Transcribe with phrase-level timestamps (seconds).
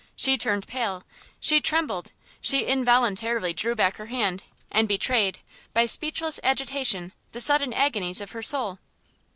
[0.15, 1.03] she turned pale,
[1.39, 2.11] she trembled,
[2.41, 5.37] she involuntarily drew back her hand, and betrayed,
[5.73, 8.79] by speechless agitation, the sudden agonies of her soul!